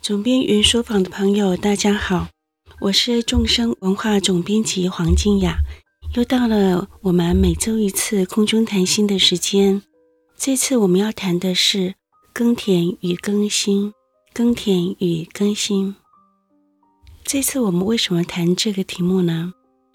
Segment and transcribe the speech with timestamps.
[0.00, 2.28] 总编云书房的朋友，大家好，
[2.80, 5.58] 我是众生文化总编辑黄静雅，
[6.14, 9.82] 又到了我们每周一次空中谈心的时间。
[10.38, 11.96] 这次我们要谈的是
[12.32, 13.92] 耕田与更新，
[14.32, 15.94] 耕田与更新。
[17.22, 19.52] 这次我们为什么谈这个题目呢？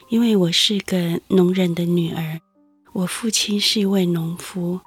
[0.10, 2.40] 因为我是个农人的女儿，
[2.94, 4.82] 我父亲是一位农夫，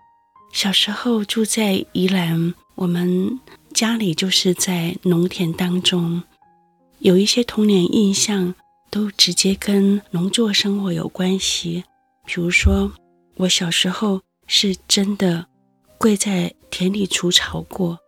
[0.53, 3.41] 小时候住在宜兰，我们。
[3.75, 6.23] 家里就是在农田当中，
[6.98, 8.55] 有一些童年印象
[8.91, 11.84] 都直接跟农作生活有关系。
[12.24, 12.93] 比如说，
[13.37, 15.46] 我小时候是真的
[15.96, 17.98] 跪在田里除草过，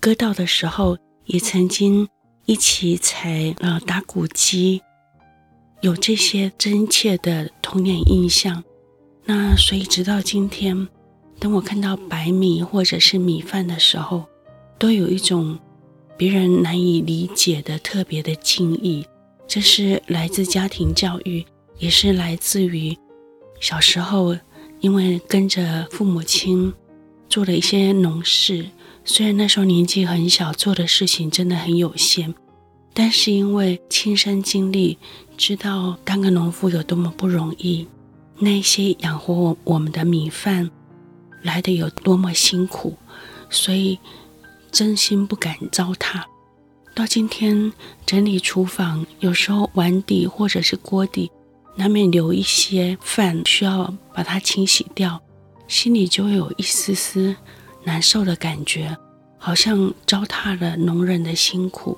[0.00, 2.08] 割稻的时候也曾经
[2.46, 4.80] 一起踩呃打谷机，
[5.80, 8.62] 有这些真切的童年印象。
[9.24, 10.88] 那所以直到今天，
[11.38, 14.26] 当我看到白米或者是米饭的时候，
[14.82, 15.56] 都有一种
[16.16, 19.06] 别人难以理解的特别的敬意，
[19.46, 21.46] 这是来自家庭教育，
[21.78, 22.98] 也是来自于
[23.60, 24.36] 小时候
[24.80, 26.72] 因为跟着父母亲
[27.28, 28.66] 做了一些农事，
[29.04, 32.34] 虽然那时候年纪很小，做的事情真的很有限，
[32.92, 34.98] 但是因为亲身经历，
[35.36, 37.86] 知道当个农夫有多么不容易，
[38.36, 40.68] 那些养活我我们的米饭
[41.40, 42.96] 来得有多么辛苦，
[43.48, 43.96] 所以。
[44.72, 46.22] 真心不敢糟蹋。
[46.94, 47.72] 到今天
[48.04, 51.30] 整理厨房，有时候碗底或者是锅底
[51.76, 55.22] 难免留一些饭，需要把它清洗掉，
[55.68, 57.36] 心里就会有一丝丝
[57.84, 58.96] 难受的感觉，
[59.38, 61.96] 好像糟蹋了农人的辛苦。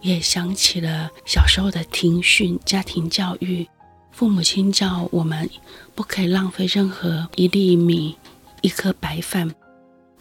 [0.00, 3.64] 也想起了小时候的庭训、家庭教育，
[4.10, 5.48] 父母亲教我们
[5.94, 8.16] 不可以浪费任何一粒米、
[8.62, 9.54] 一颗白饭。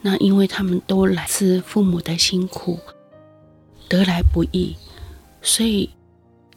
[0.03, 2.79] 那因为他们都来自父母的辛苦，
[3.87, 4.75] 得来不易，
[5.43, 5.87] 所以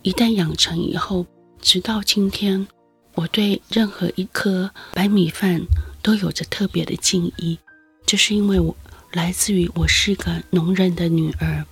[0.00, 1.26] 一旦养成以后，
[1.60, 2.66] 直到今天，
[3.14, 5.60] 我对任何一颗白米饭
[6.00, 7.58] 都有着特别的敬意，
[8.06, 8.74] 就是因为我
[9.12, 11.64] 来自于我是个农人的女儿，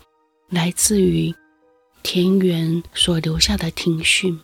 [0.51, 1.35] 来自于
[2.03, 4.39] 田园所留下的庭训。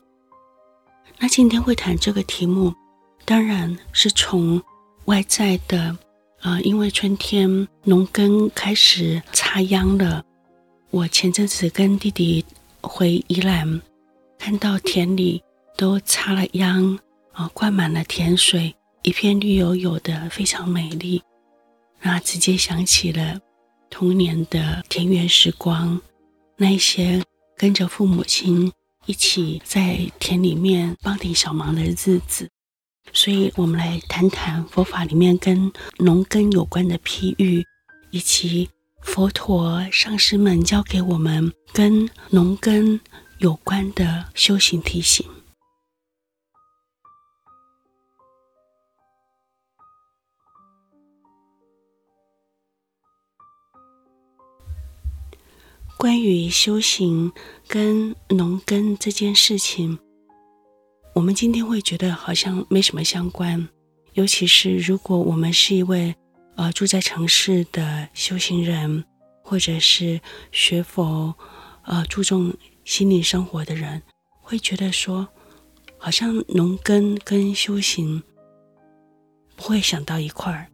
[1.19, 2.73] 那今天会谈这个题目，
[3.27, 4.63] 当然是从
[5.05, 5.95] 外在的。
[6.41, 10.25] 啊、呃，因为春天农耕开始插秧了，
[10.91, 12.45] 我前阵子跟弟弟
[12.81, 13.81] 回宜兰，
[14.39, 15.43] 看到田里
[15.77, 16.99] 都插了秧，
[17.33, 21.23] 啊、灌满了田水，一片绿油油的，非常美丽。
[22.01, 23.41] 那直接想起了
[23.91, 26.01] 童年的田园时光，
[26.57, 27.21] 那一些
[27.57, 28.73] 跟着父母亲
[29.07, 32.49] 一起在田里面帮点小忙的日子。
[33.13, 37.65] 所以，我们来谈谈佛法里面跟农耕有关的譬喻，
[38.11, 38.71] 以及
[39.03, 43.01] 佛陀上师们教给我们跟农耕
[43.39, 45.27] 有关的修行提醒。
[55.97, 57.33] 关于修行
[57.67, 59.99] 跟农耕这件事情。
[61.19, 63.69] 我们今天会觉得好像没什么相关，
[64.13, 66.15] 尤其是如果我们是一位
[66.55, 69.05] 呃住在城市的修行人，
[69.43, 70.21] 或者是
[70.53, 71.35] 学佛
[71.83, 74.01] 呃注重心灵生活的人，
[74.41, 75.27] 会觉得说
[75.99, 78.23] 好像农耕跟修行
[79.57, 80.69] 不会想到一块儿，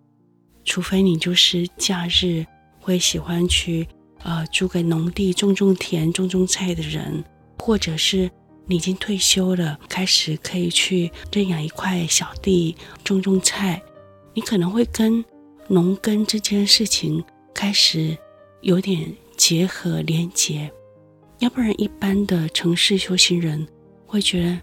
[0.63, 2.45] 除非你就是假日
[2.79, 3.89] 会喜欢去
[4.23, 7.25] 呃租个农地种种田、种种菜的人，
[7.59, 8.31] 或者是。
[8.67, 13.83] 你已经退休了，开始可以去认养一块小地种种菜，
[14.33, 15.23] 你可能会跟
[15.69, 17.23] 农耕这件事情
[17.53, 18.17] 开始
[18.63, 20.71] 有点结合连结，
[21.41, 23.67] 要不然一般的城市修行人
[24.07, 24.59] 会觉得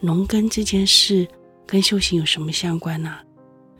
[0.00, 1.26] 农耕这件事
[1.66, 3.18] 跟修行有什么相关呢、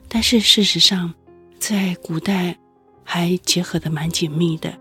[0.09, 1.13] 但是事实上，
[1.59, 2.57] 在古代
[3.05, 4.73] 还结合得蛮紧密的。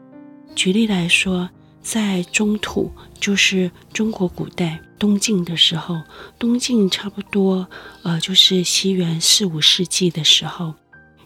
[0.55, 1.49] 举例来说。
[1.91, 5.99] 在中土，就是中国古代东晋的时候，
[6.37, 7.67] 东晋差不多，
[8.03, 10.75] 呃，就是西元四五世纪的时候，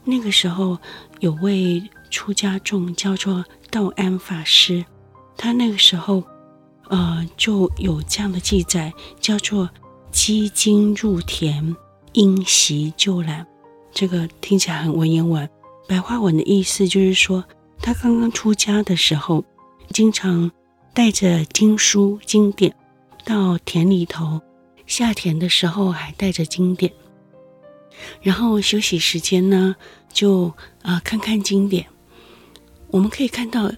[0.06, 0.78] 那个时候
[1.20, 4.86] 有位出家众叫做道安法师，
[5.36, 6.24] 他那个时候，
[6.88, 9.70] 呃，就有这样的记载，叫做
[10.14, 11.76] “积金入田，
[12.14, 13.46] 因袭就览”，
[13.92, 15.50] 这个听起来很文言文，
[15.90, 17.44] 白话文的意思就是说，
[17.82, 19.44] 他刚刚出家的时候。
[19.94, 20.52] 经常
[20.94, 22.76] 带着经书经典
[23.24, 24.42] 到田里头，
[24.88, 26.92] 下田的时候还带着经典，
[28.22, 29.76] 然后休息时间呢
[30.12, 30.52] 就
[30.82, 31.86] 啊、看看经典。
[32.90, 33.72] 我们可以看到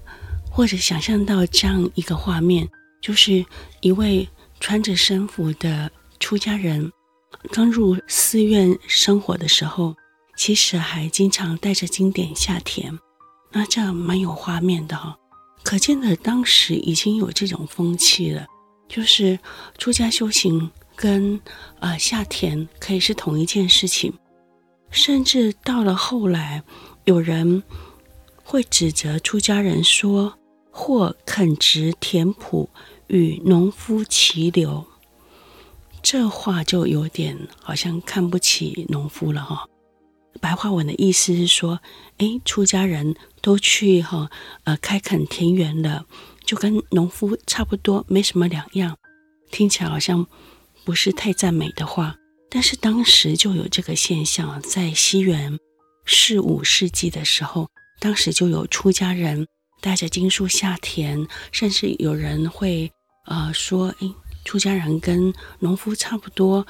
[0.49, 2.67] 或者想象到这样一个画面，
[3.01, 3.45] 就是
[3.81, 4.27] 一位
[4.59, 6.91] 穿着僧服的出家人，
[7.51, 9.95] 刚入寺院生活的时候，
[10.37, 12.97] 其实还经常带着经典下田，
[13.51, 15.17] 那这样蛮有画面的哈。
[15.65, 18.47] 可见的当时已经有这种风气了，
[18.87, 19.37] 就是
[19.77, 21.41] 出家修行跟
[21.79, 24.13] 呃下田可以是同一件事情，
[24.91, 26.63] 甚至到了后来，
[27.03, 27.61] 有人
[28.43, 30.37] 会指责出家人说。
[30.77, 32.67] 或垦殖田圃，
[33.07, 34.85] 与农夫齐流，
[36.01, 39.65] 这话就有点好像看不起农夫了哈。
[40.41, 41.79] 白话文的意思是说，
[42.17, 43.15] 哎，出家人
[43.45, 44.31] 都去哈
[44.63, 46.07] 呃开垦田园了，
[46.43, 48.97] 就跟农夫差不多，没什么两样。
[49.51, 50.25] 听起来好像
[50.83, 52.15] 不是太赞美的话，
[52.49, 55.59] 但是当时就有这个现象，在西元
[56.07, 57.69] 四五世纪的时候，
[57.99, 59.45] 当时就有出家人。
[59.81, 62.91] 带着经书下田，甚至有人会
[63.27, 66.65] 呃说：“诶，出家人跟农夫差不多，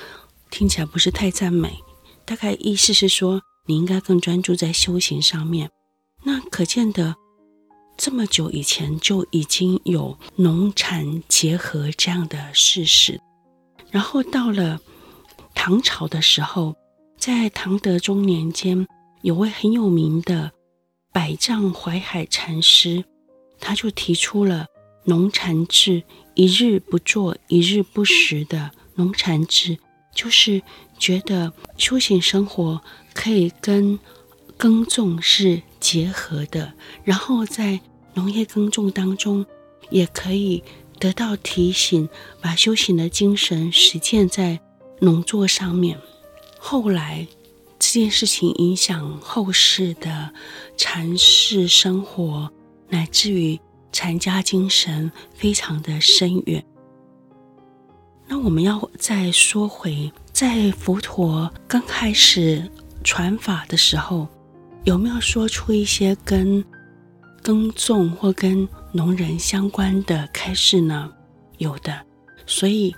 [0.50, 1.80] 听起来不是太赞美。”
[2.26, 5.70] 大概意思是说，你应该更专注在修行上面。
[6.26, 7.16] 那可见的
[7.96, 13.22] 这么久以前就已经有农禅结合这样的事实。
[13.92, 14.82] 然后到了
[15.54, 16.76] 唐朝的时候，
[17.18, 18.88] 在唐德宗年间，
[19.22, 20.52] 有位很有名的。
[21.14, 23.06] 百丈怀海禅师，
[23.62, 24.66] 他就提出了
[25.06, 29.78] 农禅制，一日不做，一日不食的农禅制，
[30.14, 30.62] 就是
[31.00, 32.82] 觉得修行生活
[33.14, 33.98] 可以跟
[34.58, 36.74] 耕种是结合的，
[37.04, 37.80] 然后在
[38.14, 39.46] 农业耕种当中
[39.90, 40.64] 也可以
[41.00, 42.10] 得到提醒，
[42.42, 44.60] 把修行的精神实践在
[45.00, 46.00] 农作上面。
[46.58, 47.28] 后来。
[47.78, 50.32] 这件事情影响后世的
[50.78, 52.50] 禅寺生活，
[52.90, 53.60] 乃至于
[53.92, 56.66] 禅家精神，非常的深远。
[58.28, 62.72] 那我们要再说回，在佛陀刚开始
[63.04, 64.28] 传法的时候，
[64.86, 66.64] 有没有说出一些跟
[67.42, 71.12] 耕种或跟农人相关的开示呢？
[71.58, 72.00] 有的。
[72.46, 72.96] 所以，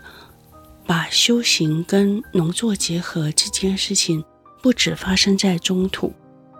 [0.85, 4.23] 把修行跟农作结合这件事情。
[4.61, 6.11] 不止发生在中土，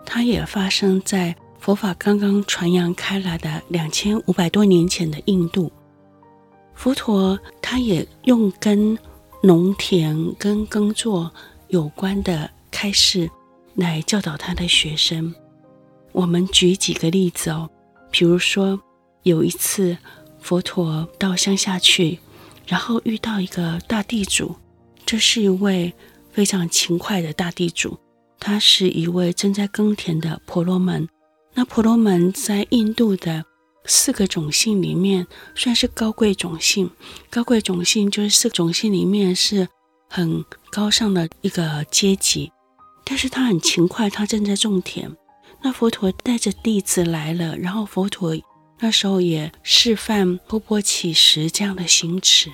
[0.06, 5.70] 它也发生在佛法刚刚传扬开来的两千五百多年前的印度。
[6.74, 8.96] 佛陀他也用跟
[9.42, 11.30] 农田、跟耕作
[11.66, 13.28] 有关的开示
[13.78, 15.34] 来教导他的学生。
[16.12, 17.70] 我们举几个例子哦，
[18.10, 18.78] 比如说
[19.22, 19.96] 有一次
[20.42, 22.18] 佛陀到乡下去，
[22.66, 24.54] 然后遇到一个大地主，
[25.06, 25.94] 这是一位。
[26.30, 27.98] 非常勤快的大地主，
[28.38, 31.08] 他是一位正在耕田的婆罗门。
[31.54, 33.44] 那婆罗门在印度的
[33.86, 35.26] 四个种姓里面
[35.56, 36.88] 算是高贵种姓。
[37.28, 39.66] 高贵种姓就是四个种姓里面是
[40.08, 42.52] 很高尚的一个阶级。
[43.08, 45.10] 但是他很勤快，他正在种田。
[45.62, 48.36] 那佛陀带着弟子来了，然后佛陀
[48.80, 52.52] 那时候也示范波波起时这样的行持。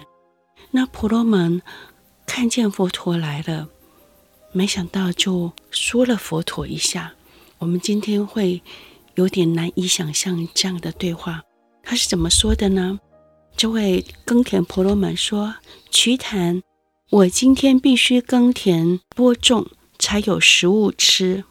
[0.71, 1.61] 那婆罗门
[2.25, 3.69] 看见佛陀来了。
[4.53, 7.13] 没想到就说了佛陀一下，
[7.59, 8.63] 我们今天会
[9.17, 11.43] 有点难以想象这样的对话。
[11.83, 13.01] 他是怎么说的呢？
[13.57, 15.57] 这位耕田婆罗门说
[15.91, 16.63] ：“瞿昙，
[17.11, 19.67] 我今天必须耕田播种，
[20.05, 21.45] 才有食物吃。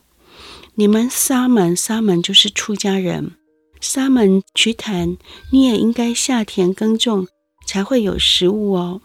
[0.75, 3.31] 你们沙门，沙门就是出家人，
[3.81, 5.17] 沙门瞿昙，
[5.51, 7.27] 你也应该下田耕种，
[7.65, 9.01] 才会有食物哦。”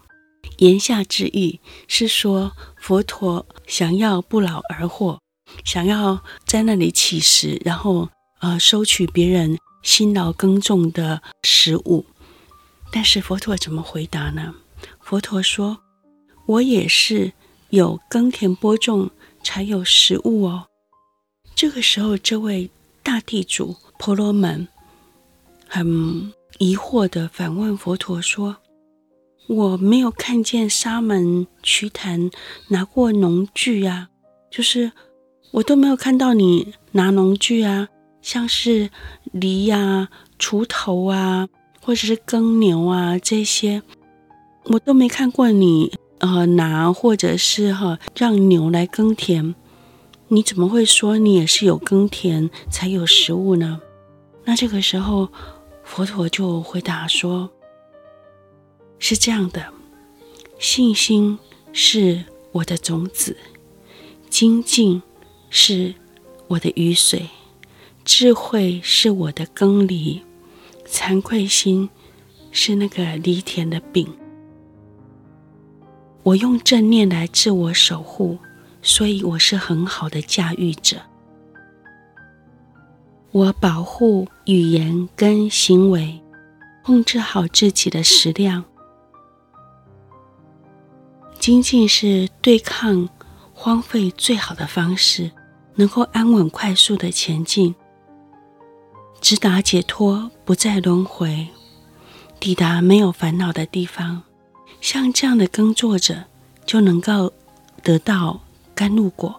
[0.59, 2.53] 言下之意是说。
[2.81, 5.19] 佛陀想要不劳而获，
[5.65, 8.09] 想要在那里乞食，然后
[8.41, 12.07] 呃收取别人辛劳耕种的食物。
[12.93, 14.55] 但是佛陀怎么回答呢？
[15.01, 15.81] 佛陀说
[16.47, 17.33] ：“我也是
[17.71, 19.11] 有耕田播种
[19.49, 20.67] 才有食物哦。”
[21.57, 22.69] 这个时候，这位
[23.03, 24.69] 大地主婆罗门
[25.67, 28.59] 很疑惑地反问佛陀说。
[29.47, 32.31] 我没有看见沙门瞿昙
[32.69, 34.11] 拿过农具啊，
[34.51, 34.93] 就是
[35.53, 37.89] 我都没有看到你拿农具啊，
[38.21, 38.91] 像是
[39.33, 41.49] 犁呀、锄头啊，
[41.81, 43.83] 或者是耕牛啊这些，
[44.65, 49.55] 我都没看过你呃拿，或者是哈、让牛来耕田。
[50.29, 53.81] 你怎么会说你也是有耕田才有食物呢？
[54.45, 55.31] 那这个时候，
[55.83, 57.51] 佛陀就回答说。
[58.99, 59.73] 是这样的，
[60.59, 61.39] 信心
[61.73, 63.37] 是我的种子，
[64.29, 65.01] 精进
[65.51, 65.95] 是
[66.49, 67.29] 我的雨水，
[68.05, 70.21] 智慧是我的耕犁，
[70.85, 71.89] 惭愧心
[72.51, 74.09] 是那个犁田的丙。
[76.29, 78.37] 我用正念来自我守护，
[78.83, 80.99] 所以我是很好的驾驭者。
[83.31, 86.21] 我保护语言跟行为，
[86.85, 88.63] 控制好自己的食量。
[91.39, 93.09] 精进是对抗
[93.55, 95.31] 荒废最好的方式，
[95.77, 97.75] 能够安稳快速的前进，
[99.23, 101.49] 直达解脱，不再轮回，
[102.39, 104.25] 抵达没有烦恼的地方。
[104.81, 106.25] 像这样的耕作者，
[106.65, 107.33] 就能够
[107.83, 108.41] 得到
[108.75, 109.33] 甘露果；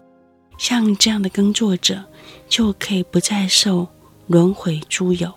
[0.58, 2.03] 像这样的耕作者，
[2.48, 3.88] 就可以不再受
[4.27, 5.34] 轮回诸有。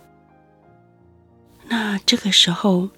[1.67, 2.91] 那这个时候，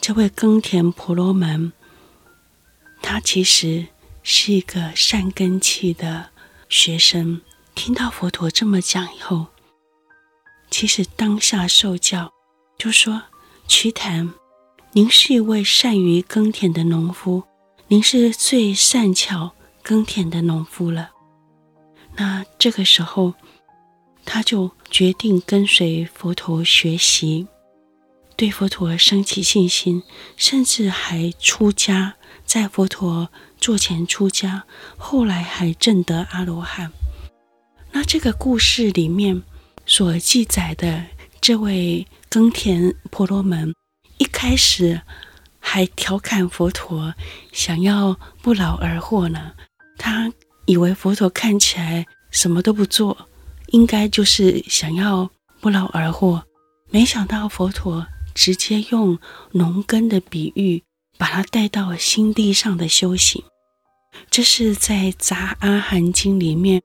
[0.00, 1.72] 这位耕田婆罗门，
[3.02, 3.86] 他其实
[4.22, 6.30] 是一个善根器的
[6.68, 7.40] 学生。
[7.74, 9.46] 听到佛陀这么讲以后，
[10.70, 12.32] 其实当下受教，
[12.78, 13.22] 就说
[13.68, 14.32] ：“瞿昙。”
[14.96, 17.42] 您是一位善于耕田的农夫，
[17.88, 21.10] 您是最善巧耕田的农夫了。
[22.14, 23.34] 那这个时候，
[24.24, 27.46] 他就决定跟随佛陀学习，
[28.36, 30.02] 对佛陀升起信心，
[30.34, 32.14] 甚至还出家，
[32.46, 34.64] 在佛陀座前出家，
[34.96, 36.90] 后来还证得阿罗汉。
[37.92, 39.42] 那这个故事里面
[39.84, 41.04] 所记载的
[41.42, 43.74] 这位耕田婆罗门。
[44.18, 45.00] 一开始
[45.58, 47.14] 还调侃佛陀
[47.52, 49.52] 想要不劳而获呢，
[49.98, 50.32] 他
[50.64, 53.28] 以为佛陀看起来什么都不做，
[53.68, 55.30] 应该就是想要
[55.60, 56.44] 不劳而获。
[56.90, 59.18] 没想到佛陀直接用
[59.52, 60.82] 农耕的比喻，
[61.18, 63.42] 把他带到心地上的修行。
[64.30, 66.80] 这是在《杂阿含经》里面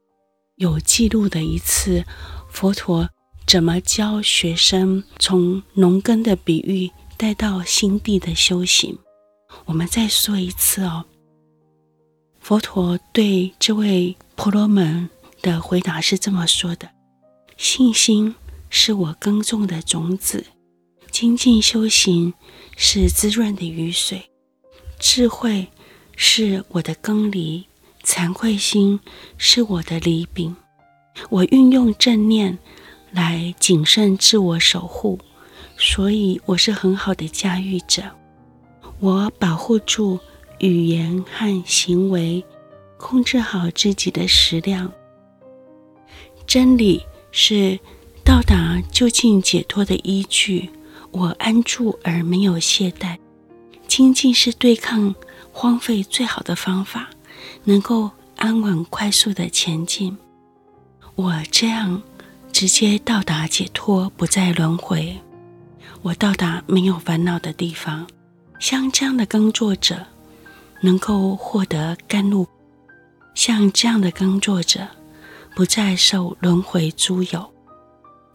[0.55, 2.03] 有记录的一次
[2.49, 3.09] 佛陀
[3.47, 6.91] 怎么教学生从农耕的比喻。
[7.21, 8.97] 带到心地的修行，
[9.65, 11.05] 我们再说一次哦。
[12.39, 15.07] 佛陀对这位婆罗门
[15.43, 16.89] 的回答是这么说的：
[17.57, 18.33] 信心
[18.71, 20.47] 是我耕种的种子，
[21.11, 22.33] 精进修行
[22.75, 24.31] 是滋润的雨水，
[24.99, 25.67] 智慧
[26.15, 27.67] 是我的耕犁，
[28.03, 28.99] 惭愧心
[29.37, 30.55] 是我的犁柄。
[31.29, 32.57] 我运用正念
[33.11, 35.19] 来谨慎自我守护。
[35.83, 38.03] 所以我是很好的驾驭者，
[38.99, 40.19] 我保护住
[40.59, 42.45] 语言和行为，
[42.97, 44.91] 控制好自己的食量。
[46.45, 47.79] 真理是
[48.23, 50.69] 到达究竟解脱的依据，
[51.09, 53.17] 我安住而没有懈怠。
[53.87, 55.15] 精进是对抗
[55.51, 57.09] 荒废最好的方法，
[57.63, 60.15] 能够安稳快速的前进。
[61.15, 62.03] 我这样
[62.51, 65.19] 直接到达解脱，不再轮回。
[66.03, 68.07] 我到达没有烦恼的地方，
[68.59, 70.05] 像这样的耕作者
[70.81, 72.47] 能够获得甘露，
[73.35, 74.87] 像这样的耕作者
[75.55, 77.53] 不再受轮回诸有。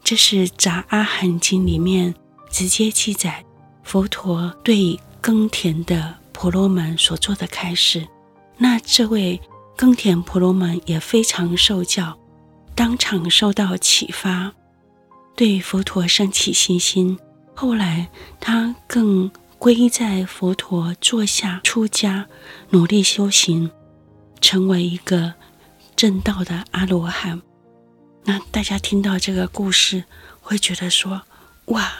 [0.01, 2.15] 这是《杂阿含经》里面
[2.49, 3.43] 直接记载
[3.83, 8.07] 佛陀对耕田的婆罗门所做的开示。
[8.57, 9.39] 那这位
[9.75, 12.17] 耕田婆罗门也非常受教，
[12.73, 14.53] 当场受到启发，
[15.35, 17.19] 对佛陀升起信心。
[17.59, 18.07] 后来，
[18.39, 22.27] 他更皈依在佛陀座下出家，
[22.69, 23.71] 努力修行，
[24.39, 25.33] 成为一个
[25.95, 27.41] 正道的阿罗汉。
[28.25, 30.03] 那大家听到这个故事，
[30.39, 31.23] 会觉得说
[31.73, 31.91] ：“哇，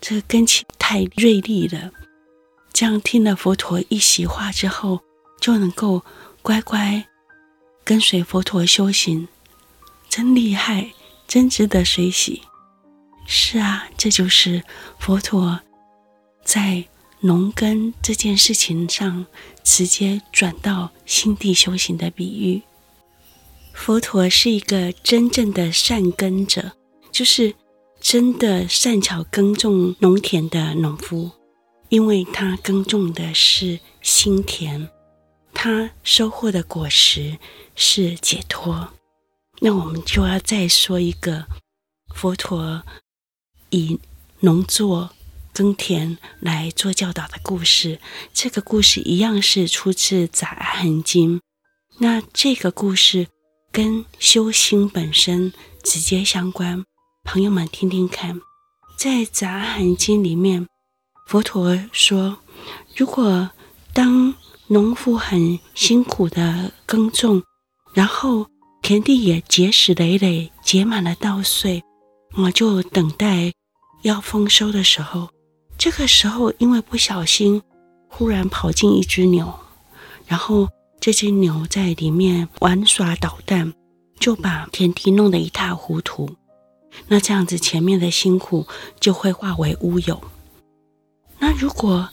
[0.00, 1.90] 这个根器太锐利了！
[2.72, 5.02] 这样听了佛陀一席话之后，
[5.38, 6.02] 就能够
[6.40, 7.06] 乖乖
[7.84, 9.28] 跟随佛陀修行，
[10.08, 10.92] 真厉害，
[11.26, 12.40] 真值得随喜。”
[13.30, 14.64] 是啊，这就是
[14.98, 15.60] 佛陀
[16.42, 16.86] 在
[17.20, 19.26] 农耕这件事情上
[19.62, 22.62] 直接转到心地修行的比喻。
[23.74, 26.72] 佛陀是一个真正的善耕者，
[27.12, 27.54] 就是
[28.00, 31.30] 真的善巧耕种农田的农夫，
[31.90, 34.88] 因为他耕种的是心田，
[35.52, 37.36] 他收获的果实
[37.74, 38.88] 是解脱。
[39.60, 41.44] 那我们就要再说一个
[42.14, 42.82] 佛陀。
[43.70, 43.98] 以
[44.40, 45.10] 农作
[45.52, 48.00] 耕田来做教导的故事，
[48.32, 51.38] 这个故事一样是出自《杂阿含经》。
[51.98, 53.26] 那这个故事
[53.72, 56.84] 跟修心本身直接相关，
[57.24, 58.40] 朋友们听听看。
[58.96, 60.66] 在《杂阿含经》里面，
[61.26, 62.38] 佛陀说，
[62.96, 63.50] 如果
[63.92, 64.34] 当
[64.68, 67.42] 农夫很辛苦的耕种，
[67.92, 68.46] 然后
[68.80, 71.82] 田地也结实累累，结满了稻穗，
[72.36, 73.52] 我就等待。
[74.02, 75.28] 要丰收的时候，
[75.76, 77.62] 这个时候因为不小心，
[78.08, 79.52] 忽然跑进一只牛，
[80.26, 80.68] 然后
[81.00, 83.72] 这只牛在里面玩耍捣蛋，
[84.18, 86.30] 就把田地弄得一塌糊涂。
[87.06, 88.66] 那这样子，前面的辛苦
[88.98, 90.20] 就会化为乌有。
[91.38, 92.08] 那如果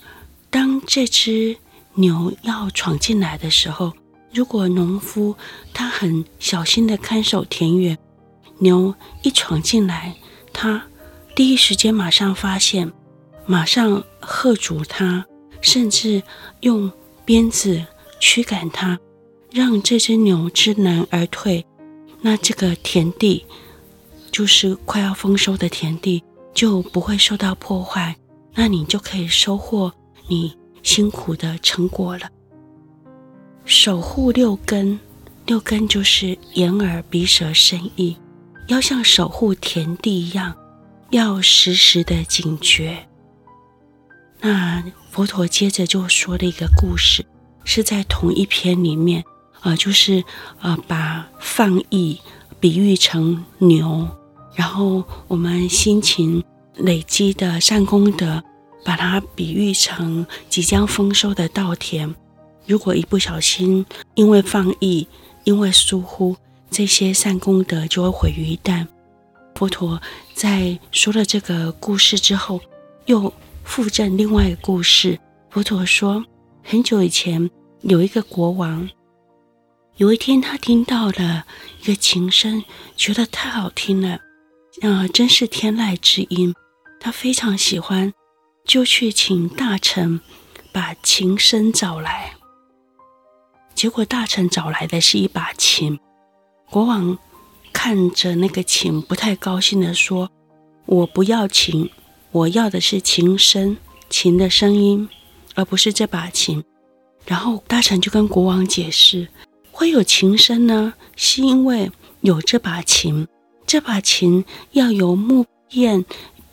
[0.49, 1.57] 当这只
[1.95, 3.93] 牛要闯进来的时候，
[4.31, 5.35] 如果农夫
[5.73, 7.97] 他很小心的看守田园，
[8.59, 10.15] 牛一闯进来，
[10.53, 10.85] 他
[11.35, 12.91] 第一时间马上发现，
[13.45, 15.25] 马上喝阻他，
[15.61, 16.23] 甚至
[16.61, 16.91] 用
[17.25, 17.85] 鞭子
[18.19, 18.97] 驱赶他，
[19.51, 21.65] 让这只牛知难而退。
[22.21, 23.45] 那这个田地。
[24.31, 26.21] 就是快要丰收的田地
[26.53, 28.13] 就不会受到破坏，
[28.53, 29.89] 那你就可以收获
[30.27, 32.29] 你辛苦的成果了。
[33.63, 34.99] 守护六根，
[35.45, 38.17] 六根就是眼耳鼻舌身意，
[38.67, 40.53] 要像守护田地一样，
[41.15, 43.07] 要时时的警觉。
[44.41, 47.25] 那佛陀接着就说了一个故事，
[47.63, 49.23] 是在同一篇里面，
[49.61, 50.25] 呃，就是
[50.59, 52.19] 呃把放逸
[52.59, 54.05] 比喻成牛。
[54.55, 56.43] 然后我们辛勤
[56.75, 58.43] 累积的善功德，
[58.83, 62.13] 把它比喻成即将丰收的稻田。
[62.67, 65.07] 如果一不小心，因为放逸，
[65.45, 66.35] 因为疏忽，
[66.69, 68.85] 这些善功德就会毁于一旦。
[69.55, 70.01] 佛陀
[70.33, 72.59] 在说了这个故事之后，
[73.05, 73.33] 又
[73.63, 75.17] 附赠另外一个故事。
[75.49, 76.23] 佛陀说，
[76.61, 77.49] 很久以前
[77.81, 78.89] 有一个国王，
[79.95, 81.45] 有一天他听到了
[81.81, 82.63] 一个琴声，
[82.97, 84.19] 觉得太好听了。
[84.81, 86.53] 啊，真是天籁之音，
[86.99, 88.13] 他非常喜欢，
[88.65, 90.19] 就去请大臣
[90.73, 92.33] 把琴声找来。
[93.73, 95.97] 结果大臣找来的是一把琴，
[96.69, 97.17] 国王
[97.85, 100.31] 看着那个琴，不太高兴地说
[100.87, 101.87] ：“我不要琴，
[102.31, 103.77] 我要的是琴声，
[104.09, 105.07] 琴的声音，
[105.53, 106.63] 而不是这把琴。”
[107.27, 109.27] 然后大臣就跟国王解释
[109.71, 113.27] ：“会有琴声呢，是因为有这把琴。”
[113.67, 116.03] 这把琴要由木片、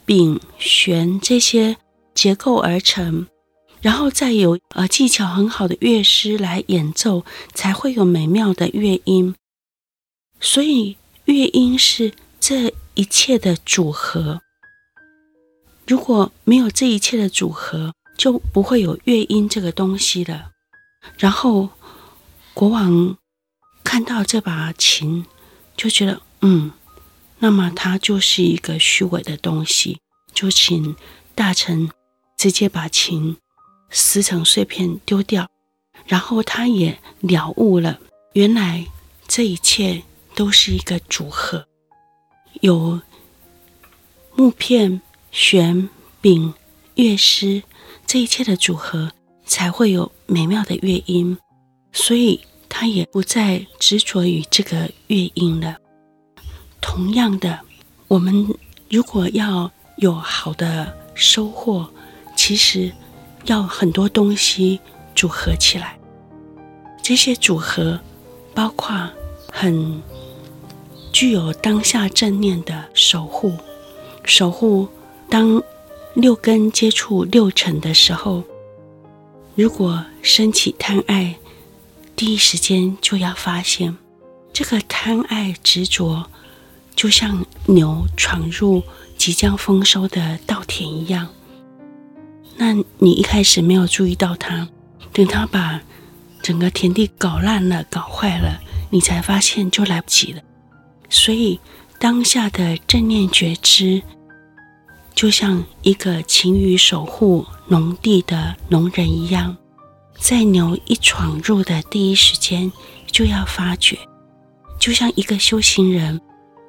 [0.04, 1.78] 柄、弦这些
[2.12, 3.26] 结构而成，
[3.80, 9.34] 然后再由呃技巧很好的乐师来演奏，才会有美妙的乐音。
[10.38, 14.40] 所以乐音是这一切的组合。
[15.86, 20.50] 如果没有这一切的组合，就不会有乐音这个东西了。
[21.18, 21.70] 然后
[22.54, 23.16] 国王
[23.82, 25.24] 看到这把琴，
[25.76, 26.72] 就觉得嗯。
[27.38, 29.98] 那么它就是一个虚伪的东西，
[30.32, 30.94] 就请
[31.34, 31.90] 大臣
[32.36, 33.36] 直接把琴
[33.90, 35.48] 撕成碎片丢掉。
[36.06, 37.98] 然后他也了悟了，
[38.34, 38.86] 原来
[39.26, 40.04] 这一切
[40.34, 41.66] 都是一个组合，
[42.60, 43.00] 有
[44.34, 45.88] 木片、弦、
[46.20, 46.54] 柄、
[46.94, 47.62] 乐师
[48.06, 49.12] 这一切的组合，
[49.44, 51.36] 才会有美妙的乐音。
[51.92, 55.76] 所以他也不再执着于这个乐音了。
[56.80, 57.60] 同样的，
[58.08, 58.46] 我们
[58.90, 61.88] 如果要有好的收获，
[62.34, 62.90] 其实
[63.44, 64.80] 要很多东西
[65.14, 65.98] 组合起来。
[67.02, 68.00] 这些组合
[68.54, 69.10] 包括
[69.52, 70.02] 很
[71.12, 73.52] 具有当下正念的守护，
[74.24, 74.88] 守护
[75.28, 75.62] 当
[76.14, 78.42] 六根接触六尘的时候，
[79.54, 81.36] 如果升起贪爱，
[82.16, 83.96] 第一时间就要发现
[84.52, 86.26] 这个贪爱执着。
[86.94, 88.82] 就像牛闯入
[89.16, 91.26] 即将丰收的稻田一样，
[92.56, 94.68] 那你一开始没有注意到它，
[95.10, 95.80] 等它把
[96.42, 100.42] 整个田地搞烂了、搞坏了，你才发现就来不及了。
[101.12, 101.60] 所以
[101.98, 104.02] 当下的正念觉知，
[105.14, 109.54] 就像一个勤于守护农地的农人一样，
[110.18, 112.72] 在牛一闯入的第一时间
[113.06, 113.98] 就要发觉，
[114.80, 116.18] 就像一个修行人。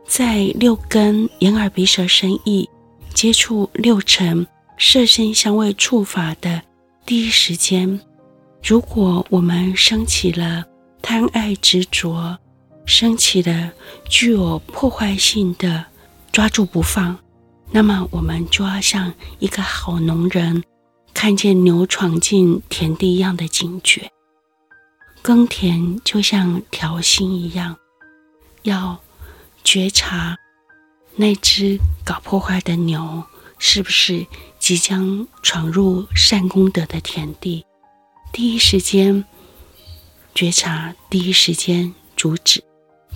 [0.06, 2.70] 在六根眼耳鼻舌身意
[3.14, 4.46] 接触六尘
[4.78, 6.62] 色声香味触法的
[7.06, 7.98] 第一时间，
[8.62, 10.66] 如果我们升起了
[11.02, 12.38] 贪爱执着，
[12.86, 13.72] 升起了
[14.10, 15.86] 具有破坏性的
[16.32, 17.18] 抓住不放，
[17.72, 20.64] 那么我们就要像一个好农人
[21.14, 24.10] 看见牛闯进田地一样的警觉。
[25.22, 27.78] 耕田就像调心一样，
[28.64, 29.00] 要。
[29.66, 30.38] 觉察
[31.16, 33.24] 那只搞破坏的牛
[33.58, 34.28] 是不是
[34.60, 37.66] 即将闯入善功德的田地？
[38.34, 39.24] 第一时间
[40.36, 42.62] 觉察，第一时间阻止。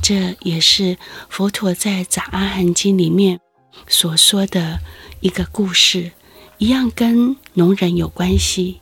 [0.02, 0.98] 这也是
[1.30, 3.40] 佛陀在《杂阿含经》里面
[3.88, 4.80] 所说的
[5.20, 6.12] 一个故事，
[6.58, 8.82] 一样跟农人有关系。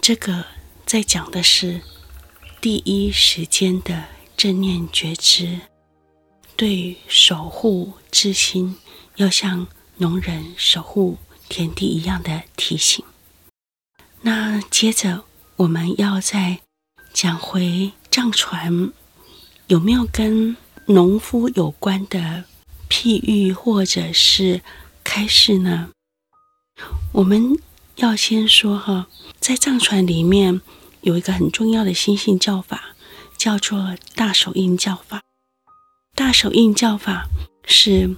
[0.00, 0.46] 这个
[0.86, 1.80] 在讲的是
[2.60, 4.04] 第一时间的
[4.36, 5.60] 正念觉知，
[6.56, 8.76] 对守护之心，
[9.16, 9.66] 要像
[9.98, 13.04] 农人守护田地一样的提醒。
[14.22, 15.24] 那接着
[15.56, 16.60] 我们要再
[17.12, 18.92] 讲回藏传，
[19.72, 20.54] 有没有跟
[20.84, 22.44] 农夫有关的
[22.90, 24.60] 譬喻或者是
[25.02, 25.88] 开示呢？
[27.12, 27.58] 我们
[27.96, 29.06] 要先说哈，
[29.40, 30.60] 在藏传里面
[31.00, 32.94] 有一个很重要的心性教法，
[33.38, 35.22] 叫做大手印教法。
[36.14, 37.28] 大手印教法
[37.64, 38.14] 是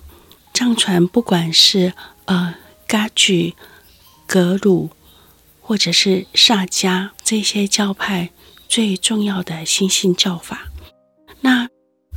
[0.52, 2.56] 藏传不管是呃
[2.88, 3.54] 噶举、
[4.26, 4.90] 格鲁
[5.60, 8.30] 或者是萨迦这些教派
[8.68, 10.72] 最重要的心性教法。
[11.44, 11.68] 那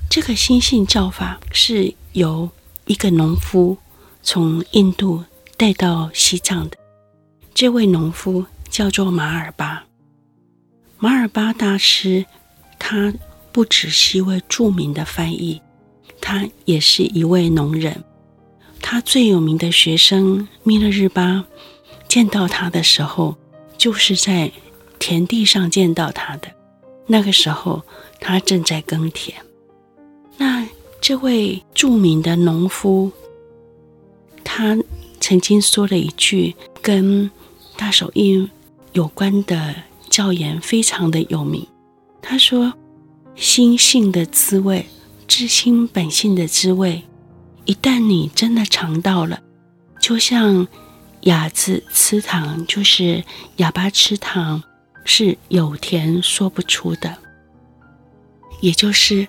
[0.09, 2.49] 这个心性教法是由
[2.85, 3.75] 一个农夫
[4.23, 5.21] 从印度
[5.57, 6.77] 带到西藏的。
[7.53, 9.83] 这位农夫叫做马尔巴。
[10.97, 12.25] 马尔巴大师，
[12.79, 13.13] 他
[13.51, 15.61] 不只是一位著名的翻译，
[16.21, 18.01] 他也是一位农人。
[18.81, 21.43] 他最有名的学生密勒日巴
[22.07, 23.35] 见到他的时候，
[23.77, 24.49] 就是在
[24.99, 26.47] 田地上见到他的。
[27.07, 27.83] 那个时候，
[28.19, 29.35] 他正在耕田。
[30.37, 30.67] 那
[31.01, 33.11] 这位著名的农夫，
[34.43, 34.77] 他
[35.19, 37.29] 曾经说了一句跟
[37.75, 38.49] 大手印
[38.93, 39.75] 有关的
[40.09, 41.65] 教言，非常的有名。
[42.21, 42.73] 他说
[43.35, 44.85] ：“心性的滋味，
[45.27, 47.03] 知心本性的滋味，
[47.65, 49.41] 一旦你真的尝到了，
[50.01, 50.67] 就像
[51.21, 53.23] 哑子吃糖，就是
[53.57, 54.63] 哑巴吃糖，
[55.05, 57.17] 是有甜说不出的，
[58.61, 59.27] 也就是。”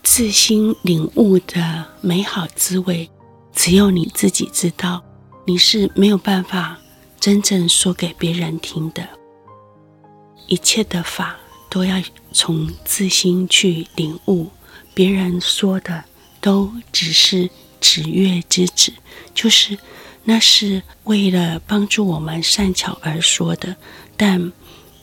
[0.00, 3.10] 自心领悟的美好滋味，
[3.52, 5.02] 只有你自己知道，
[5.44, 6.78] 你是没有办法
[7.20, 9.06] 真正说给别人听的。
[10.46, 11.36] 一切的法
[11.68, 12.00] 都要
[12.32, 14.48] 从自心去领悟，
[14.94, 16.02] 别人说的
[16.40, 18.92] 都只是指月之指，
[19.34, 19.76] 就是
[20.24, 23.76] 那是为了帮助我们善巧而说的，
[24.16, 24.52] 但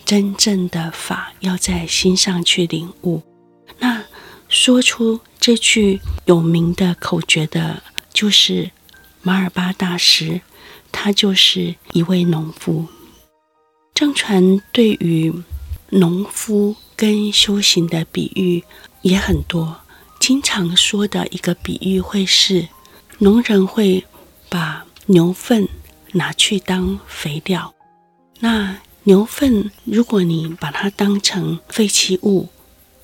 [0.04, 3.22] 真正的法要在心上去领悟。
[3.80, 4.04] 那。
[4.48, 7.82] 说出这句有名的口诀的，
[8.14, 8.70] 就是
[9.24, 10.40] 马尔巴大师，
[10.92, 12.86] 他就是一位农夫。
[13.96, 15.34] 藏传对于
[15.90, 18.64] 农夫跟修行的比喻
[19.02, 19.82] 也很多，
[20.20, 22.68] 经常说的一个比喻会是，
[23.18, 24.06] 农人会
[24.48, 25.68] 把牛粪
[26.14, 27.74] 拿去当肥料。
[28.40, 32.48] 那牛粪，如果你把它当成废弃物，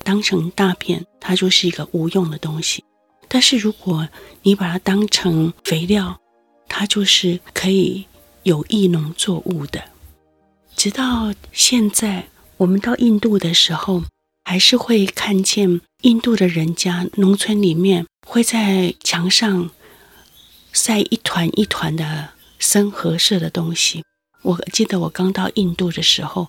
[0.02, 2.82] 当成大便，它就是一个无用的东西；
[3.28, 4.08] 但是如果
[4.42, 6.20] 你把它当成肥料，
[6.68, 8.06] 它就是可以
[8.42, 9.84] 有益农作物的。
[10.76, 14.04] 直到现在，我们到印度的时候，
[14.44, 19.70] 还是会看见印度的人家农村里面会在墙上
[20.72, 24.02] 晒一团一团的深褐色的东西。
[24.42, 26.48] 我记得我刚到印度的时候。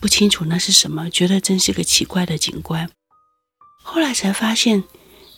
[0.00, 2.90] 不清楚那是什么，觉得真是个奇怪的景观。
[3.82, 4.84] 后来才发现，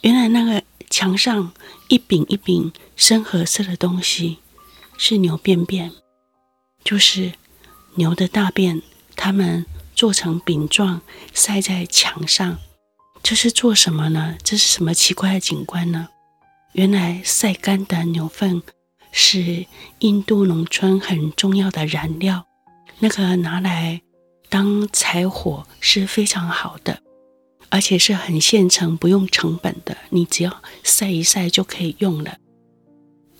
[0.02, 1.52] 原来那个墙上
[1.88, 4.38] 一饼一饼深褐色的东西
[4.96, 5.92] 是牛便便，
[6.82, 7.32] 就是
[7.94, 8.82] 牛的大便，
[9.16, 12.58] 它们做成饼状晒在墙上。
[13.22, 14.36] 这是做什么呢？
[14.42, 16.08] 这是什么奇怪的景观呢？
[16.72, 18.62] 原来晒干的牛粪
[19.12, 19.66] 是
[20.00, 22.46] 印度农村很重要的燃料，
[22.98, 24.02] 那个拿来。
[24.50, 27.02] 当柴火是非常好的，
[27.68, 32.38] 而且是很现成、不用成本的，你只要晒一晒就可以用了。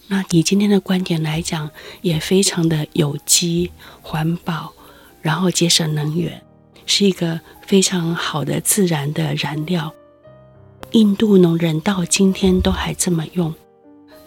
[0.08, 1.70] 那你今天的观点来讲，
[2.02, 3.70] 也非常的有机、
[4.02, 4.74] 环保，
[5.22, 6.42] 然后节省能源，
[6.84, 9.94] 是一个非常好的自然的燃料。
[10.92, 13.54] 印度农人到今天都还这么用。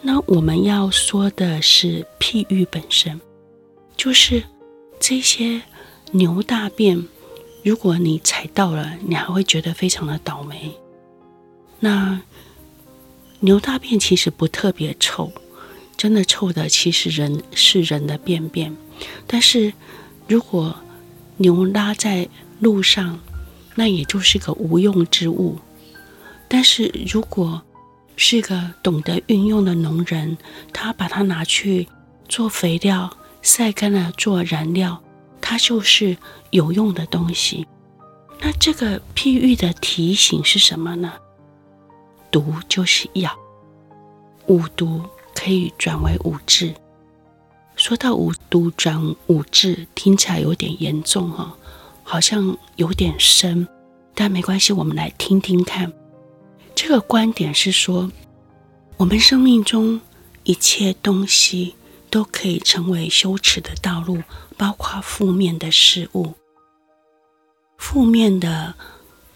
[0.01, 3.21] 那我们要说的是譬喻本身，
[3.95, 4.43] 就是
[4.99, 5.61] 这些。
[6.13, 7.07] 牛大便，
[7.63, 10.73] 如果你踩到了，你还会觉得非常的倒霉。
[11.79, 12.21] 那
[13.39, 15.31] 牛大便其实不特别臭，
[15.95, 18.75] 真的臭的其实人是人的便便。
[19.25, 19.71] 但是
[20.27, 20.75] 如果
[21.37, 22.27] 牛拉在
[22.59, 23.17] 路上，
[23.75, 25.57] 那也就是个无用之物。
[26.49, 27.61] 但是如果
[28.17, 30.37] 是个懂得运用的农人，
[30.73, 31.87] 他把它拿去
[32.27, 33.09] 做肥料，
[33.41, 35.01] 晒干了做燃料。
[35.41, 36.15] 它就是
[36.51, 37.67] 有用的东西。
[38.39, 41.13] 那这个譬喻的提醒是什么呢？
[42.31, 43.31] 毒就是药，
[44.47, 45.01] 五毒
[45.35, 46.73] 可以转为五智。
[47.75, 51.55] 说到五毒转五智，听起来有点严重哈，
[52.03, 53.67] 好像有点深，
[54.13, 55.91] 但没关系，我们来听听看。
[56.73, 58.09] 这个观点是说，
[58.97, 59.99] 我们生命中
[60.43, 61.75] 一切东西
[62.11, 64.21] 都可以成为修持的道路，
[64.57, 66.35] 包括负面的事物，
[67.77, 68.75] 负面的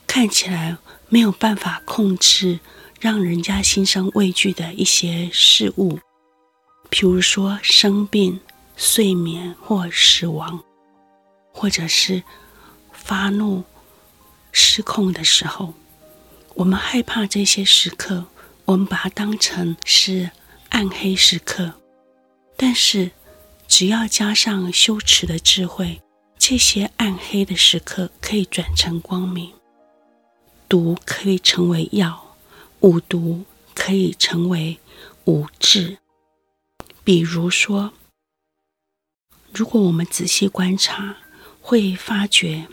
[0.06, 0.78] 看起来
[1.10, 2.60] 没有办法控制，
[3.00, 6.00] 让人家心生畏惧的一些事物，
[6.92, 8.42] 譬如说生病、
[8.76, 10.64] 睡眠或死亡，
[11.54, 12.22] 或者是
[12.92, 13.64] 发怒、
[14.52, 15.74] 失控的时候。
[16.56, 18.26] 我们害怕这些时刻，
[18.66, 20.30] 我们把它当成是
[20.70, 21.74] 暗黑时刻。
[22.58, 23.12] 但是，
[23.68, 26.02] 只要加上修持的智慧，
[26.38, 29.52] 这些暗黑的时刻可以转成光明，
[30.70, 32.38] 毒可以成为药，
[32.80, 34.80] 五毒可以成为
[35.26, 35.98] 五智。
[37.04, 37.94] 比如说，
[39.54, 41.18] 如果我们仔细观察，
[41.62, 42.68] 会发觉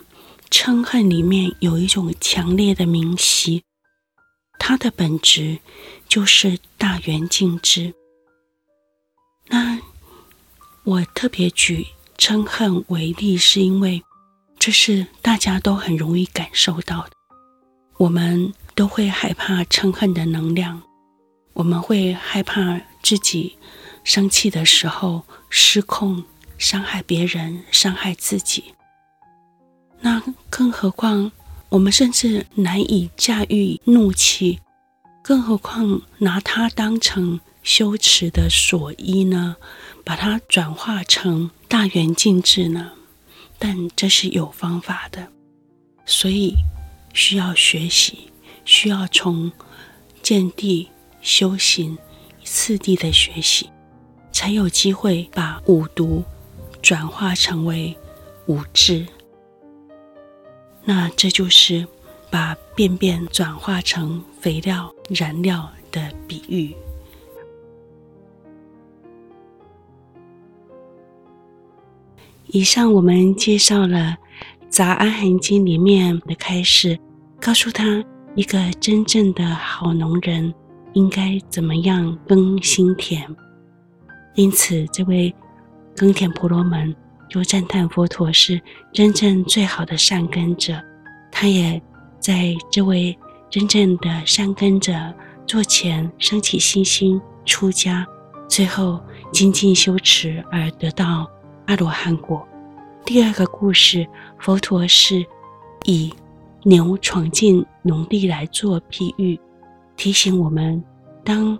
[0.50, 3.64] 嗔恨里面有一种强烈的明晰。
[4.58, 5.58] 它的本质
[6.08, 7.94] 就是大圆镜智。
[10.84, 11.86] 我特别举
[12.18, 14.02] 嗔恨为例，是因为
[14.58, 17.10] 这是大家都很容易感受到的。
[17.98, 20.82] 我们都会害怕嗔恨的能量，
[21.52, 23.56] 我们会害怕自己
[24.04, 26.24] 生气的时候失控，
[26.58, 28.74] 伤害别人，伤害自己。
[30.00, 31.30] 那更何况。
[31.68, 34.60] 我们甚至难以驾驭怒气，
[35.22, 39.56] 更何况拿它当成修持的所依呢？
[40.04, 42.92] 把它转化成大圆镜智呢？
[43.58, 45.28] 但这是有方法的，
[46.04, 46.54] 所以
[47.14, 48.30] 需要学习，
[48.64, 49.52] 需要从
[50.20, 50.88] 见地
[51.20, 51.96] 修行
[52.42, 53.70] 次第的学习，
[54.32, 56.24] 才有机会把五毒
[56.82, 57.96] 转化成为
[58.46, 59.06] 五智。
[60.84, 61.86] 那这就是
[62.28, 66.74] 把便便转化成肥料燃料的比喻。
[72.54, 73.98] 以上我们介绍了
[74.68, 76.98] 《杂阿含经》里面的开示，
[77.40, 80.52] 告诉他一个真正的好农人
[80.92, 83.26] 应该怎么样耕新田。
[84.34, 85.34] 因此，这位
[85.96, 86.94] 耕田婆罗门。
[87.30, 88.60] 就赞叹佛陀是
[88.92, 90.78] 真正最好的善根者，
[91.30, 91.80] 他也
[92.20, 94.92] 在这位真正的善根者
[95.46, 98.06] 座前升起信心，出家，
[98.46, 99.00] 最后
[99.32, 101.26] 精进修持而得到
[101.72, 102.46] 阿罗汉果。
[103.02, 104.06] 第二个故事，
[104.38, 105.24] 佛陀是
[105.86, 106.12] 以
[106.64, 109.40] 牛闯进农地来做譬喻，
[109.96, 110.84] 提醒我们，
[111.24, 111.58] 当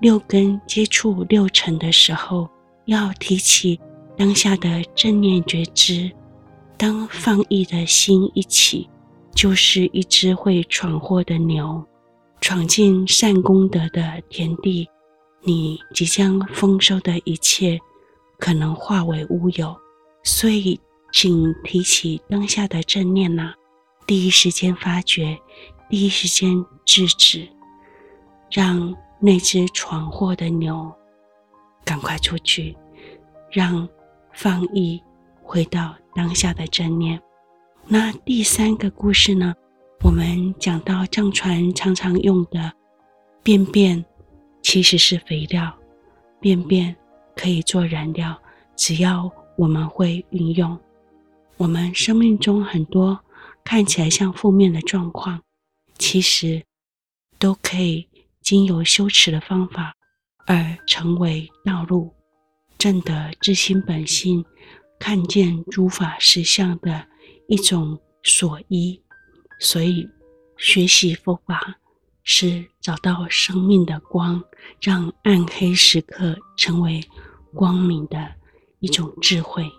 [0.00, 2.46] 六根接触六尘的时候，
[2.84, 3.80] 要提起。
[4.18, 6.08] 当下的正念觉知，
[6.76, 8.88] 当放逸的心一起，
[9.34, 11.82] 就是一只会闯祸的牛，
[12.42, 14.86] 闯进善功德的田地，
[15.42, 17.80] 你即将丰收的一切
[18.44, 19.74] 可能化为乌有。
[20.22, 20.78] 所以，
[21.10, 23.54] 请提起当下的正念呢、
[24.06, 25.38] 第一时间发觉，
[25.88, 27.48] 第一时间制止，
[28.50, 30.92] 让那只闯祸的牛
[31.86, 32.76] 赶快出去，
[33.50, 33.88] 让。
[34.36, 35.00] 放逸，
[35.44, 37.22] 回到当下的正念。
[37.86, 39.54] 那第三个故事呢？
[40.02, 42.72] 我们讲到藏传常常用的
[43.44, 44.04] 便便，
[44.60, 45.72] 其实是肥料。
[46.40, 46.96] 便便
[47.36, 48.40] 可以做燃料，
[48.76, 50.78] 只要我们会运用。
[51.56, 53.18] 我们生命中很多
[53.62, 55.42] 看起来像负面的状况，
[55.98, 56.62] 其实
[57.38, 58.08] 都可以
[58.42, 59.94] 经由修持的方法
[60.46, 62.12] 而成为道路。
[62.76, 64.44] 证得自心本性，
[64.98, 67.06] 看见诸法实相的
[67.48, 69.00] 一种所依，
[69.60, 70.06] 所以
[70.58, 71.78] 学习佛法
[72.24, 74.42] 是找到生命的光，
[74.80, 77.00] 让暗黑时刻成为
[77.54, 78.32] 光明的
[78.80, 79.70] 一种智慧。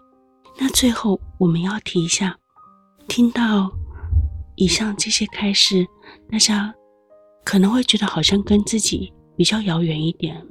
[0.58, 2.38] 那最后我们要提一下，
[3.08, 3.70] 听到
[4.56, 5.86] 以上这些开示，
[6.32, 6.74] 大家
[7.44, 10.42] 可能会觉得好像跟自己比较遥远一点，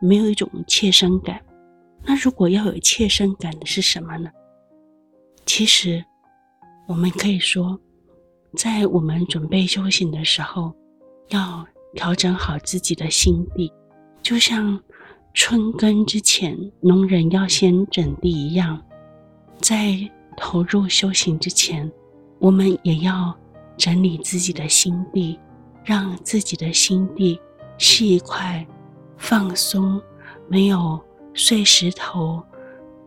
[0.00, 1.40] 没有一种切身感。
[2.02, 4.30] 那如果要有切身感的是什么呢？
[5.46, 6.04] 其实，
[6.88, 7.78] 我们可以说，
[8.56, 10.74] 在我们准备修行的时候，
[11.28, 13.72] 要调整好自己的心地，
[14.22, 14.80] 就像
[15.34, 18.82] 春耕之前，农人要先整地一样，
[19.60, 19.98] 在
[20.36, 21.90] 投入修行之前，
[22.38, 23.34] 我们也要
[23.76, 25.38] 整理自己的心地，
[25.84, 27.40] 让自己的心地
[27.78, 28.66] 是一块
[29.16, 30.00] 放松。
[30.48, 31.00] 没有
[31.32, 32.42] 碎石头、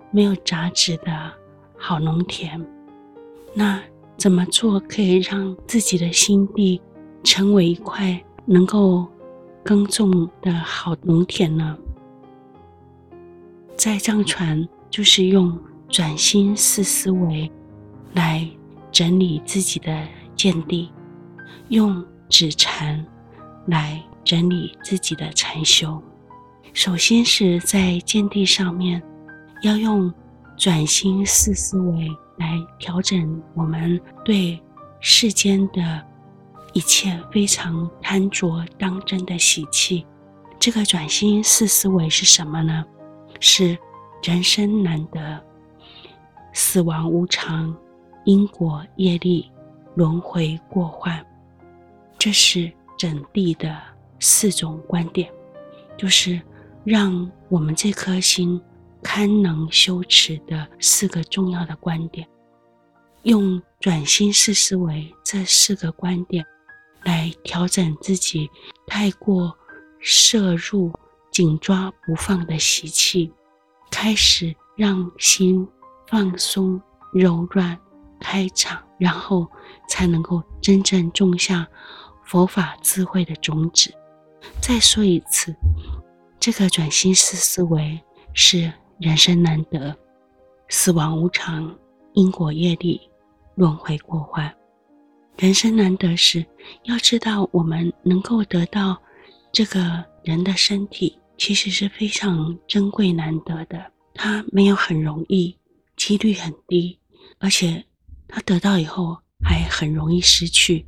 [0.09, 1.31] 没有杂质的
[1.77, 2.59] 好农田。
[3.53, 3.79] 那
[4.17, 6.81] 怎么做可以让自己的心地
[7.25, 9.05] 成为一块能够
[9.63, 11.75] 耕种的好农田呢？
[13.75, 15.59] 在藏传，就是用
[15.89, 17.51] 转心四思维
[18.13, 18.47] 来
[18.91, 20.91] 整理自己的见地，
[21.69, 23.03] 用止禅
[23.65, 26.01] 来整理自己的禅修。
[26.73, 29.01] 首先是在见地上面，
[29.63, 30.13] 要用
[30.55, 32.07] 转心四思维
[32.37, 34.61] 来调整我们对
[34.99, 36.05] 世间的
[36.75, 40.05] 一切非常贪着当真的习气。
[40.59, 42.85] 这个转心四思维是什么呢？
[43.39, 43.75] 是
[44.21, 45.43] 人生难得，
[46.53, 47.75] 死亡无常，
[48.25, 49.51] 因果业力，
[49.95, 51.25] 轮回过患。
[52.19, 53.75] 这是整地的
[54.19, 55.27] 四种观点，
[55.97, 56.39] 就是。
[56.85, 58.61] 让我们这颗心
[59.01, 62.27] 堪能修持的四个重要的观点，
[63.23, 66.45] 用转心四思维这四个观点
[67.05, 68.51] 来调整自己
[68.85, 69.57] 太过
[69.99, 70.91] 摄入、
[71.31, 73.31] 紧抓不放的习气，
[73.89, 75.65] 开始让心
[76.07, 76.81] 放松、
[77.13, 77.79] 柔软、
[78.19, 79.47] 开敞，然后
[79.87, 81.65] 才能够真正种下
[82.25, 83.93] 佛法智慧的种子。
[84.61, 85.55] 再说一次。
[86.37, 87.99] 这个转心式思维
[88.33, 89.95] 是人生难得，
[90.69, 91.75] 死亡无常，
[92.13, 93.09] 因果业力，
[93.55, 94.53] 轮回过患。
[95.37, 96.45] 人生难得时，
[96.83, 99.01] 要知道我们能够得到
[99.51, 103.91] 这个人的身体，其实是非常珍贵难得的。
[104.13, 105.57] 它没有很容易，
[105.97, 106.97] 几率很低，
[107.37, 107.85] 而且
[108.29, 110.85] 他得到以后还很容易失去。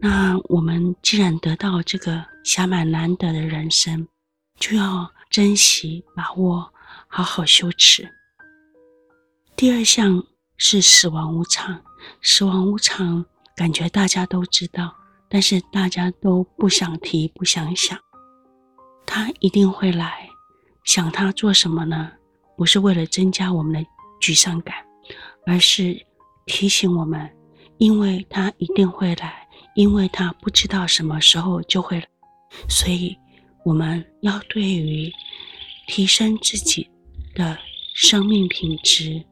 [0.00, 4.08] 那我们既然得到这个暇满难得的人生，
[4.58, 6.72] 就要珍惜把握，
[7.06, 8.10] 好好修持。
[9.54, 10.24] 第二项
[10.62, 11.82] 是死亡无常，
[12.20, 13.24] 死亡无常，
[13.56, 14.94] 感觉大家都知道，
[15.26, 17.98] 但是大家都不想提，不想想。
[19.06, 20.28] 他一定会来，
[20.84, 22.12] 想他做什么呢？
[22.58, 23.80] 不是为了增加我们的
[24.20, 24.76] 沮丧感，
[25.46, 26.06] 而是
[26.44, 27.28] 提醒我们，
[27.78, 32.06] 因为他一定会来，因为他不知道什么时候就会来，
[32.68, 33.16] 所以。
[33.62, 35.12] 我们要对于
[35.86, 36.90] 提升自己
[37.34, 37.58] 的
[37.94, 39.22] 生命品质，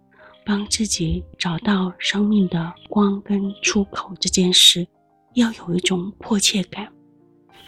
[0.48, 4.88] 帮自己找到生命的光跟出口这件事，
[5.34, 6.90] 要有一种迫切感。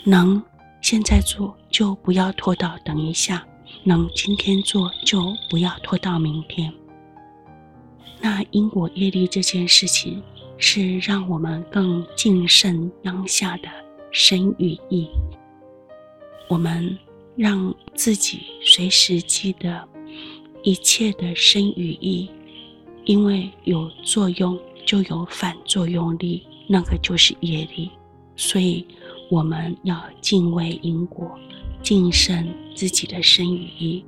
[0.03, 0.43] 能
[0.81, 3.47] 现在做就不要拖到等一下，
[3.85, 6.73] 能今天做就不要拖到明天。
[8.19, 10.23] 那因果业力这件事情，
[10.57, 13.69] 是让我们更谨慎当下的
[14.11, 15.07] 身与意。
[16.49, 16.99] 我们
[17.37, 19.87] 让自己随时记得
[20.62, 22.31] 一切的身与意，
[23.05, 27.91] 因为有作用就有反作用力，那个就是业力。
[28.37, 28.87] 所以
[29.31, 31.39] 我们要敬畏因果，
[31.83, 34.05] 谨慎自己的身与意。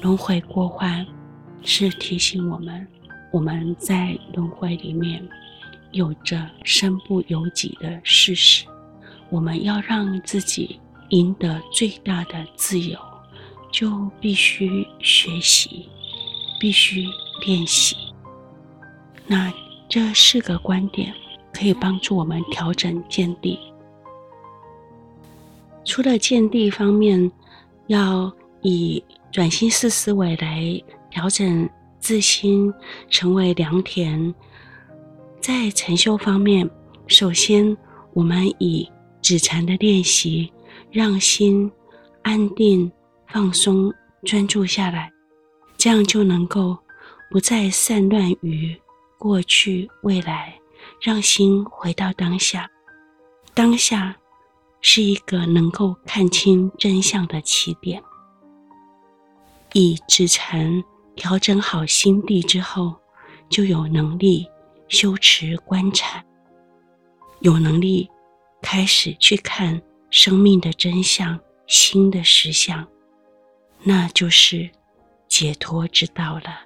[0.00, 1.06] 轮回过患
[1.62, 2.86] 是提醒我们，
[3.32, 5.26] 我们在轮回里面
[5.92, 8.64] 有着身不由己的事实，
[9.30, 10.80] 我们要让自己。
[11.10, 12.98] 赢得最大的自由，
[13.72, 15.88] 就必须学习，
[16.60, 17.06] 必须
[17.46, 17.96] 练习。
[19.28, 19.52] 那
[19.88, 21.14] 这四个观点
[21.52, 23.58] 可以帮助我们调整见地。
[25.84, 27.30] 除了见地方面，
[27.86, 31.68] 要以转心四思维来调整
[32.00, 32.72] 自心，
[33.08, 34.34] 成为良田。
[35.40, 36.68] 在禅修方面，
[37.06, 37.76] 首先
[38.14, 38.90] 我们以
[39.22, 40.50] 止禅的练习。
[40.90, 41.70] 让心
[42.22, 42.90] 安定、
[43.26, 43.92] 放松、
[44.24, 45.12] 专注下来，
[45.76, 46.78] 这样就能够
[47.30, 48.74] 不再散乱于
[49.18, 50.58] 过去、未来，
[51.02, 52.70] 让心回到当下。
[53.52, 54.16] 当下
[54.80, 58.02] 是一个能够看清真相的起点。
[59.72, 60.82] 以止禅
[61.14, 62.94] 调整好心地之后，
[63.50, 64.46] 就有能力
[64.88, 66.24] 修持观禅，
[67.40, 68.08] 有能力
[68.62, 69.82] 开始去看。
[70.10, 72.88] 生命的真相，心的实相，
[73.82, 74.70] 那就是
[75.28, 76.62] 解脱之道了。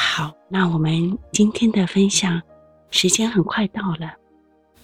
[0.00, 2.40] 好，那我们今天的分享
[2.88, 4.14] 时间很快到了，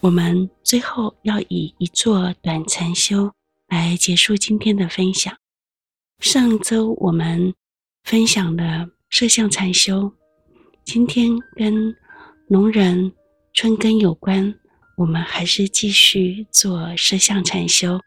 [0.01, 3.33] 我们最后要以一座短禅修
[3.69, 5.33] 来结束今天的分享。
[6.19, 7.55] 上周我们
[8.03, 10.13] 分享了摄相禅修，
[10.85, 11.95] 今天跟
[12.49, 13.13] 农人
[13.53, 14.53] 春耕有关。
[14.97, 18.01] 我们还是继续做摄相禅修，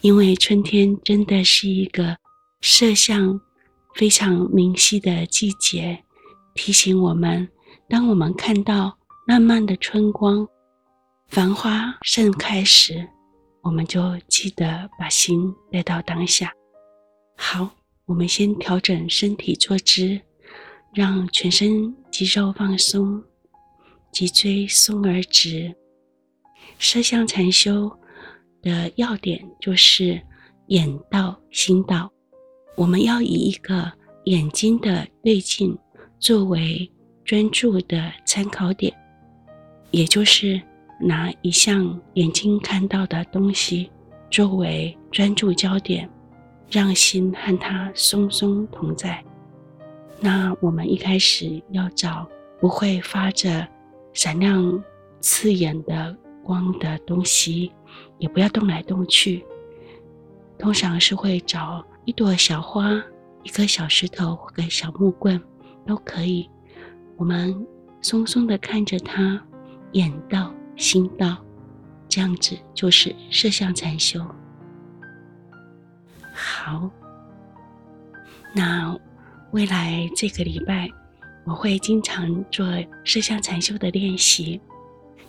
[0.00, 2.16] 因为春天真的是一个
[2.62, 3.38] 色相
[3.94, 6.03] 非常明晰的季节，
[6.54, 7.48] 提醒我们：
[7.88, 8.96] 当我们看到
[9.26, 10.46] 漫漫的春光、
[11.28, 13.06] 繁花盛开时，
[13.62, 16.52] 我们就记得把心带到当下。
[17.36, 17.68] 好，
[18.06, 20.20] 我们先调整身体坐姿，
[20.92, 23.22] 让全身肌肉放松，
[24.12, 25.74] 脊椎松而直。
[26.78, 27.90] 色相禅修
[28.62, 30.20] 的要点就是
[30.68, 32.10] 眼到心到，
[32.76, 33.90] 我们要以一个
[34.24, 35.76] 眼睛的对镜
[36.24, 36.90] 作为
[37.22, 38.90] 专注的参考点，
[39.90, 40.58] 也就是
[40.98, 43.90] 拿一项眼睛看到的东西
[44.30, 46.08] 作为专注焦点，
[46.70, 49.22] 让心和它松松同在。
[50.18, 52.26] 那我们一开始要找
[52.58, 53.68] 不会发着
[54.14, 54.82] 闪亮
[55.20, 57.70] 刺眼的光的东西，
[58.16, 59.44] 也不要动来动去。
[60.58, 62.92] 通常是会找一朵小花、
[63.42, 65.38] 一颗小石头或个小木棍
[65.86, 66.48] 都可以。
[67.16, 67.54] 我们
[68.02, 69.40] 松松的看着它，
[69.92, 71.36] 眼到心到，
[72.08, 74.20] 这样子就是色相禅修。
[76.32, 76.90] 好，
[78.52, 78.96] 那
[79.52, 80.88] 未来这个礼拜
[81.44, 82.66] 我会经常做
[83.04, 84.60] 色相禅修的练习。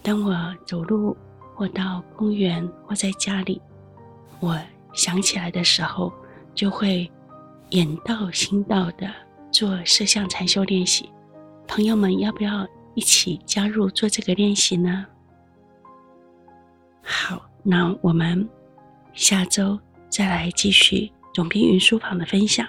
[0.01, 1.15] 当我走路
[1.53, 3.61] 或到公园或在家里，
[4.39, 4.59] 我
[4.93, 6.11] 想起来的时候，
[6.53, 7.11] 就会
[7.69, 9.11] 眼到心到的
[9.55, 11.09] 做色相禅修练习。
[11.65, 15.05] 朋友们，要不要一起加入做这个练习呢？
[17.01, 18.49] 好，那我们
[19.13, 19.79] 下周
[20.09, 22.67] 再来继续总编云书房的分享。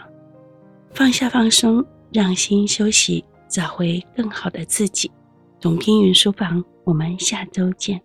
[0.94, 5.10] 放下放松，让心休息，找回更好的自己。
[5.58, 6.64] 总编云书房。
[6.84, 8.00] 我们下周见。